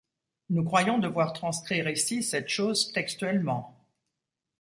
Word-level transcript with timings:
Nous 0.49 0.63
croyons 0.63 0.97
devoir 0.97 1.31
transcrire 1.31 1.87
ici 1.87 2.23
cette 2.23 2.49
chose 2.49 2.91
textuellement. 2.91 3.85